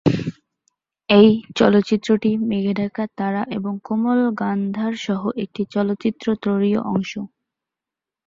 [1.09, 1.27] এই
[1.55, 7.11] চলচ্চিত্রটি মেঘে ঢাকা তারা এবং কোমল গান্ধার সহ একটি চলচ্চিত্র-ত্রয়ীর অংশ।